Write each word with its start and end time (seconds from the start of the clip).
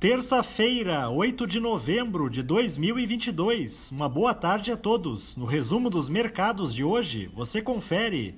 Terça-feira, 0.00 1.08
8 1.10 1.46
de 1.46 1.60
novembro 1.60 2.28
de 2.30 2.42
2022. 2.42 3.90
Uma 3.90 4.08
boa 4.08 4.32
tarde 4.32 4.72
a 4.72 4.76
todos. 4.76 5.36
No 5.36 5.44
resumo 5.44 5.90
dos 5.90 6.08
mercados 6.08 6.74
de 6.74 6.82
hoje, 6.82 7.30
você 7.34 7.60
confere. 7.60 8.34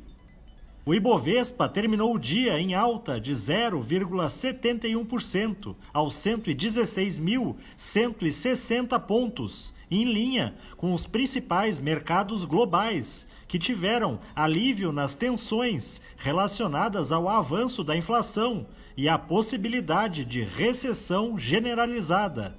O 0.85 0.93
Ibovespa 0.93 1.69
terminou 1.69 2.16
o 2.16 2.19
dia 2.19 2.59
em 2.59 2.75
alta 2.75 3.20
de 3.20 3.30
0,71% 3.30 5.77
aos 5.95 6.14
116.160 6.14 8.98
pontos, 8.98 9.73
em 9.88 10.02
linha 10.02 10.56
com 10.77 10.92
os 10.92 11.06
principais 11.06 11.79
mercados 11.79 12.45
globais, 12.45 13.29
que 13.47 13.56
tiveram 13.56 14.19
alívio 14.34 14.91
nas 14.91 15.15
tensões 15.15 16.01
relacionadas 16.16 17.12
ao 17.12 17.29
avanço 17.29 17.84
da 17.84 17.97
inflação 17.97 18.66
e 18.96 19.09
à 19.09 19.19
possibilidade 19.19 20.24
de 20.24 20.42
recessão 20.42 21.38
generalizada. 21.38 22.56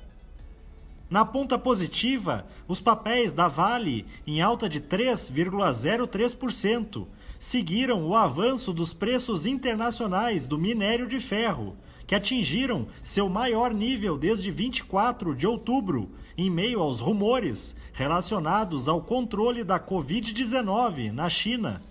Na 1.10 1.24
ponta 1.24 1.58
positiva, 1.60 2.46
os 2.68 2.82
papéis 2.82 3.34
da 3.34 3.48
Vale, 3.48 4.06
em 4.26 4.42
alta 4.42 4.68
de 4.68 4.82
3,03%, 4.82 7.06
seguiram 7.38 8.08
o 8.08 8.16
avanço 8.16 8.74
dos 8.74 8.94
preços 8.94 9.46
internacionais 9.46 10.48
do 10.48 10.58
minério 10.58 11.08
de 11.08 11.20
ferro, 11.20 11.78
que 12.08 12.16
atingiram 12.16 12.88
seu 13.04 13.30
maior 13.30 13.72
nível 13.74 14.18
desde 14.18 14.50
24 14.50 15.36
de 15.36 15.46
outubro, 15.46 16.10
em 16.38 16.50
meio 16.50 16.80
aos 16.80 17.00
rumores 17.00 17.76
relacionados 17.94 18.88
ao 18.88 19.02
controle 19.02 19.64
da 19.64 19.80
Covid-19 19.80 21.12
na 21.12 21.30
China. 21.30 21.82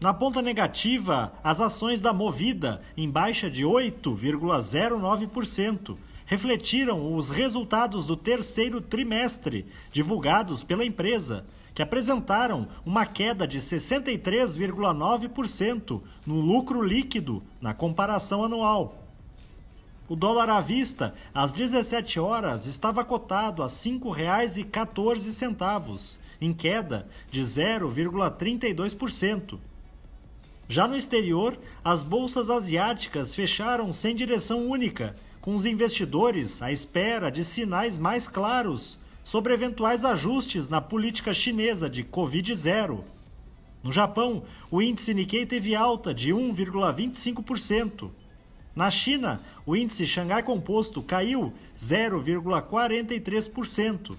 Na 0.00 0.14
ponta 0.14 0.40
negativa, 0.40 1.32
as 1.42 1.60
ações 1.60 2.00
da 2.00 2.12
Movida, 2.12 2.80
em 2.96 3.10
baixa 3.10 3.50
de 3.50 3.64
8,09%, 3.64 5.96
refletiram 6.24 7.16
os 7.16 7.30
resultados 7.30 8.06
do 8.06 8.16
terceiro 8.16 8.80
trimestre 8.80 9.66
divulgados 9.90 10.62
pela 10.62 10.84
empresa 10.84 11.44
que 11.74 11.82
apresentaram 11.82 12.68
uma 12.86 13.04
queda 13.06 13.44
de 13.44 13.58
63,9% 13.58 16.00
no 16.24 16.40
lucro 16.40 16.80
líquido 16.80 17.42
na 17.60 17.74
comparação 17.74 18.44
anual. 18.44 19.02
O 20.08 20.14
dólar 20.14 20.48
à 20.48 20.60
vista, 20.60 21.12
às 21.34 21.50
17 21.50 22.20
horas, 22.20 22.66
estava 22.66 23.04
cotado 23.04 23.64
a 23.64 23.66
R$ 23.66 23.72
5,14, 23.72 26.20
em 26.40 26.52
queda 26.52 27.08
de 27.32 27.40
0,32%. 27.40 29.58
Já 30.68 30.86
no 30.86 30.94
exterior, 30.94 31.58
as 31.82 32.02
bolsas 32.02 32.50
asiáticas 32.50 33.34
fecharam 33.34 33.90
sem 33.94 34.14
direção 34.14 34.66
única, 34.66 35.16
com 35.40 35.54
os 35.54 35.64
investidores 35.64 36.60
à 36.60 36.70
espera 36.70 37.30
de 37.30 37.42
sinais 37.42 37.96
mais 37.96 38.28
claros 38.28 38.98
sobre 39.24 39.54
eventuais 39.54 40.04
ajustes 40.04 40.68
na 40.68 40.82
política 40.82 41.32
chinesa 41.32 41.88
de 41.88 42.04
Covid-0. 42.04 43.02
No 43.82 43.90
Japão, 43.90 44.42
o 44.70 44.82
índice 44.82 45.14
Nikkei 45.14 45.46
teve 45.46 45.74
alta 45.74 46.12
de 46.12 46.34
1,25%. 46.34 48.10
Na 48.76 48.90
China, 48.90 49.40
o 49.64 49.74
índice 49.74 50.06
Xangai 50.06 50.42
Composto 50.42 51.02
caiu 51.02 51.54
0,43%. 51.76 54.18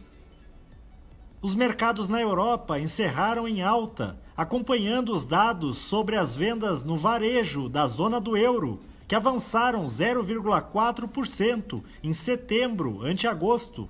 Os 1.42 1.54
mercados 1.54 2.10
na 2.10 2.20
Europa 2.20 2.80
encerraram 2.80 3.48
em 3.48 3.62
alta, 3.62 4.18
acompanhando 4.40 5.12
os 5.12 5.26
dados 5.26 5.78
sobre 5.80 6.16
as 6.16 6.34
vendas 6.34 6.86
no 6.86 6.96
varejo 6.96 7.68
da 7.68 7.86
zona 7.86 8.22
do 8.22 8.38
euro, 8.38 8.80
que 9.06 9.14
avançaram 9.14 9.86
0,4% 9.86 11.84
em 12.02 12.14
setembro 12.14 13.02
ante 13.04 13.28
agosto. 13.28 13.90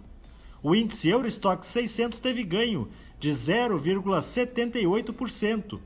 O 0.64 0.74
índice 0.74 1.08
Eurostock 1.08 1.64
600 1.64 2.18
teve 2.18 2.44
ganho 2.44 2.90
de 3.20 3.30
0,78%. 3.30 5.80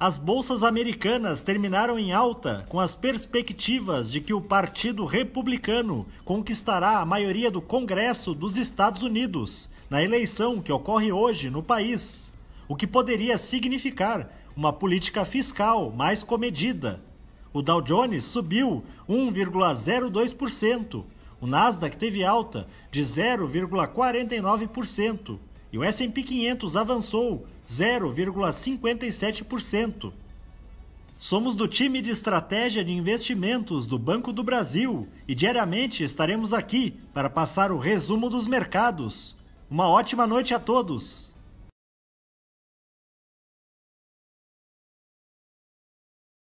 As 0.00 0.16
bolsas 0.16 0.62
americanas 0.62 1.42
terminaram 1.42 1.98
em 1.98 2.14
alta, 2.14 2.64
com 2.70 2.80
as 2.80 2.94
perspectivas 2.94 4.10
de 4.10 4.22
que 4.22 4.32
o 4.32 4.40
Partido 4.40 5.04
Republicano 5.04 6.06
conquistará 6.24 6.98
a 6.98 7.04
maioria 7.04 7.50
do 7.50 7.60
Congresso 7.60 8.34
dos 8.34 8.56
Estados 8.56 9.02
Unidos 9.02 9.68
na 9.90 10.02
eleição 10.02 10.62
que 10.62 10.72
ocorre 10.72 11.12
hoje 11.12 11.50
no 11.50 11.62
país, 11.62 12.32
o 12.68 12.76
que 12.76 12.86
poderia 12.86 13.38
significar 13.38 14.30
uma 14.56 14.72
política 14.72 15.24
fiscal 15.24 15.90
mais 15.90 16.22
comedida. 16.22 17.02
O 17.52 17.60
Dow 17.62 17.82
Jones 17.82 18.24
subiu 18.24 18.84
1,02%, 19.08 21.04
o 21.40 21.46
Nasdaq 21.46 21.96
teve 21.96 22.24
alta 22.24 22.66
de 22.90 23.00
0,49% 23.02 25.38
e 25.72 25.78
o 25.78 25.84
S&P 25.84 26.22
500 26.22 26.76
avançou 26.76 27.46
0,57%. 27.68 30.12
Somos 31.18 31.54
do 31.54 31.68
time 31.68 32.00
de 32.00 32.08
estratégia 32.10 32.84
de 32.84 32.92
investimentos 32.92 33.86
do 33.86 33.98
Banco 33.98 34.32
do 34.32 34.44
Brasil 34.44 35.08
e 35.28 35.34
diariamente 35.34 36.04
estaremos 36.04 36.52
aqui 36.52 36.92
para 37.12 37.28
passar 37.28 37.72
o 37.72 37.78
resumo 37.78 38.30
dos 38.30 38.46
mercados. 38.46 39.36
Uma 39.70 39.88
ótima 39.88 40.26
noite 40.26 40.54
a 40.54 40.58
todos! 40.58 41.33